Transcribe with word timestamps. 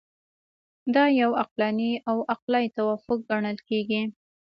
دا 0.95 1.05
یو 1.21 1.31
عقلاني 1.41 1.91
او 2.09 2.17
عقلایي 2.33 2.67
توافق 2.77 3.19
ګڼل 3.29 3.57
کیږي. 3.69 4.01